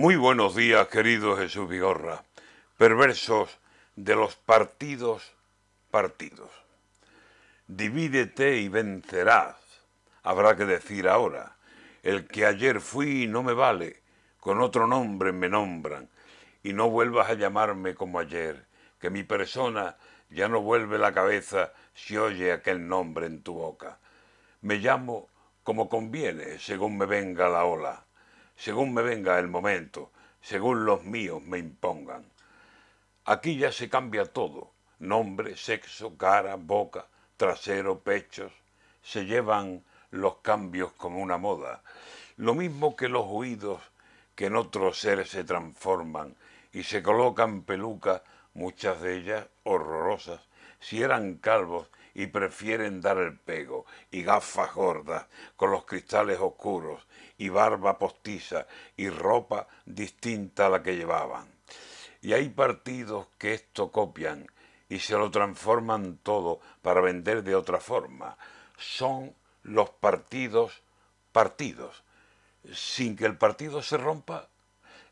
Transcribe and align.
Muy 0.00 0.16
buenos 0.16 0.56
días, 0.56 0.88
querido 0.88 1.36
Jesús 1.36 1.68
Vigorra, 1.68 2.24
perversos 2.78 3.58
de 3.96 4.16
los 4.16 4.34
partidos 4.34 5.34
partidos. 5.90 6.50
Divídete 7.66 8.56
y 8.56 8.70
vencerás, 8.70 9.56
habrá 10.22 10.56
que 10.56 10.64
decir 10.64 11.06
ahora. 11.06 11.54
El 12.02 12.26
que 12.26 12.46
ayer 12.46 12.80
fui 12.80 13.26
no 13.26 13.42
me 13.42 13.52
vale, 13.52 14.00
con 14.38 14.62
otro 14.62 14.86
nombre 14.86 15.32
me 15.32 15.50
nombran, 15.50 16.08
y 16.62 16.72
no 16.72 16.88
vuelvas 16.88 17.28
a 17.28 17.34
llamarme 17.34 17.94
como 17.94 18.20
ayer, 18.20 18.64
que 18.98 19.10
mi 19.10 19.22
persona 19.22 19.98
ya 20.30 20.48
no 20.48 20.62
vuelve 20.62 20.96
la 20.96 21.12
cabeza 21.12 21.74
si 21.92 22.16
oye 22.16 22.52
aquel 22.52 22.88
nombre 22.88 23.26
en 23.26 23.42
tu 23.42 23.52
boca. 23.52 23.98
Me 24.62 24.76
llamo 24.76 25.28
como 25.62 25.90
conviene, 25.90 26.58
según 26.58 26.96
me 26.96 27.04
venga 27.04 27.50
la 27.50 27.66
ola 27.66 28.06
según 28.60 28.92
me 28.92 29.00
venga 29.00 29.38
el 29.38 29.48
momento, 29.48 30.10
según 30.42 30.84
los 30.84 31.02
míos 31.04 31.42
me 31.42 31.56
impongan. 31.56 32.26
Aquí 33.24 33.56
ya 33.56 33.72
se 33.72 33.88
cambia 33.88 34.26
todo, 34.26 34.70
nombre, 34.98 35.56
sexo, 35.56 36.18
cara, 36.18 36.56
boca, 36.56 37.06
trasero, 37.38 38.00
pechos, 38.00 38.52
se 39.02 39.24
llevan 39.24 39.82
los 40.10 40.36
cambios 40.42 40.92
como 40.92 41.20
una 41.20 41.38
moda, 41.38 41.82
lo 42.36 42.54
mismo 42.54 42.96
que 42.96 43.08
los 43.08 43.24
oídos 43.26 43.80
que 44.34 44.46
en 44.46 44.56
otro 44.56 44.92
ser 44.92 45.26
se 45.26 45.42
transforman 45.42 46.36
y 46.74 46.82
se 46.82 47.02
colocan 47.02 47.62
pelucas, 47.62 48.20
muchas 48.52 49.00
de 49.00 49.16
ellas 49.16 49.46
horrorosas, 49.62 50.40
si 50.80 51.02
eran 51.02 51.34
calvos 51.36 51.88
y 52.14 52.26
prefieren 52.26 53.00
dar 53.00 53.18
el 53.18 53.38
pego, 53.38 53.86
y 54.10 54.22
gafas 54.22 54.74
gordas 54.74 55.26
con 55.56 55.70
los 55.70 55.84
cristales 55.84 56.38
oscuros, 56.40 57.06
y 57.38 57.48
barba 57.48 57.98
postiza, 57.98 58.66
y 58.96 59.08
ropa 59.08 59.68
distinta 59.86 60.66
a 60.66 60.70
la 60.70 60.82
que 60.82 60.96
llevaban. 60.96 61.46
Y 62.20 62.32
hay 62.32 62.48
partidos 62.48 63.28
que 63.38 63.54
esto 63.54 63.90
copian 63.90 64.46
y 64.88 64.98
se 64.98 65.16
lo 65.16 65.30
transforman 65.30 66.18
todo 66.22 66.60
para 66.82 67.00
vender 67.00 67.42
de 67.44 67.54
otra 67.54 67.78
forma. 67.78 68.36
Son 68.76 69.34
los 69.62 69.90
partidos 69.90 70.82
partidos. 71.32 72.02
Sin 72.74 73.16
que 73.16 73.24
el 73.24 73.38
partido 73.38 73.82
se 73.82 73.96
rompa, 73.96 74.48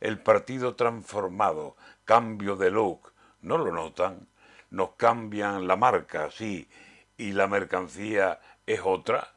el 0.01 0.20
partido 0.20 0.75
transformado, 0.75 1.77
cambio 2.05 2.57
de 2.57 2.70
look, 2.70 3.12
¿no 3.41 3.57
lo 3.57 3.73
notan? 3.73 4.29
Nos 4.70 4.92
cambian 4.97 5.66
la 5.66 5.77
marca, 5.77 6.30
sí, 6.30 6.69
y 7.16 7.33
la 7.33 7.47
mercancía 7.47 8.41
es 8.66 8.80
otra? 8.84 9.33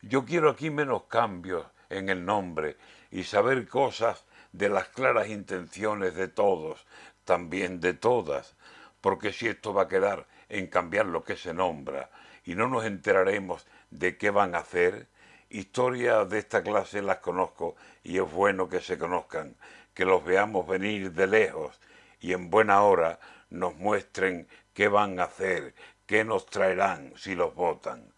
Yo 0.00 0.24
quiero 0.24 0.50
aquí 0.50 0.70
menos 0.70 1.04
cambios 1.04 1.66
en 1.90 2.08
el 2.08 2.24
nombre 2.24 2.76
y 3.10 3.24
saber 3.24 3.68
cosas 3.68 4.24
de 4.52 4.68
las 4.68 4.88
claras 4.88 5.28
intenciones 5.28 6.14
de 6.14 6.28
todos, 6.28 6.86
también 7.24 7.80
de 7.80 7.94
todas, 7.94 8.56
porque 9.00 9.32
si 9.32 9.48
esto 9.48 9.74
va 9.74 9.82
a 9.82 9.88
quedar 9.88 10.26
en 10.48 10.66
cambiar 10.68 11.06
lo 11.06 11.22
que 11.22 11.36
se 11.36 11.52
nombra 11.52 12.10
y 12.44 12.54
no 12.54 12.68
nos 12.68 12.84
enteraremos 12.84 13.66
de 13.90 14.16
qué 14.16 14.30
van 14.30 14.54
a 14.54 14.58
hacer, 14.58 15.06
historias 15.50 16.28
de 16.30 16.38
esta 16.38 16.62
clase 16.62 17.02
las 17.02 17.18
conozco 17.18 17.76
y 18.02 18.18
es 18.18 18.32
bueno 18.32 18.68
que 18.68 18.80
se 18.80 18.96
conozcan, 18.96 19.54
que 19.92 20.06
los 20.06 20.24
veamos 20.24 20.66
venir 20.66 21.12
de 21.12 21.26
lejos 21.26 21.78
y 22.22 22.32
en 22.32 22.48
buena 22.48 22.82
hora 22.82 23.20
nos 23.50 23.76
muestren 23.76 24.48
qué 24.72 24.88
van 24.88 25.20
a 25.20 25.24
hacer, 25.24 25.74
¿Qué 26.12 26.24
nos 26.24 26.44
traerán 26.44 27.14
si 27.16 27.34
los 27.34 27.54
votan? 27.54 28.12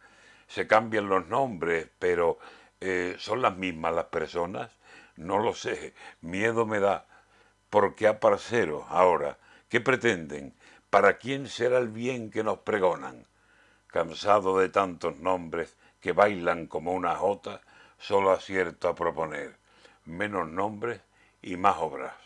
Se 0.48 0.66
cambian 0.66 1.08
los 1.08 1.28
nombres, 1.28 1.88
pero 2.00 2.38
eh, 2.80 3.14
¿son 3.20 3.40
las 3.40 3.56
mismas 3.56 3.94
las 3.94 4.06
personas? 4.06 4.72
No 5.14 5.38
lo 5.38 5.54
sé, 5.54 5.94
miedo 6.20 6.66
me 6.66 6.80
da. 6.80 7.06
¿Por 7.70 7.94
qué 7.94 8.08
aparcero 8.08 8.84
ahora? 8.88 9.38
¿Qué 9.68 9.80
pretenden? 9.80 10.54
¿Para 10.90 11.18
quién 11.18 11.46
será 11.46 11.78
el 11.78 11.86
bien 11.88 12.32
que 12.32 12.42
nos 12.42 12.58
pregonan? 12.58 13.28
Cansado 13.86 14.58
de 14.58 14.70
tantos 14.70 15.18
nombres 15.18 15.76
que 16.00 16.10
bailan 16.10 16.66
como 16.66 16.94
una 16.94 17.14
jota, 17.14 17.60
solo 17.96 18.32
acierto 18.32 18.88
a 18.88 18.96
proponer 18.96 19.56
menos 20.04 20.48
nombres 20.48 21.00
y 21.42 21.56
más 21.56 21.76
obras. 21.78 22.24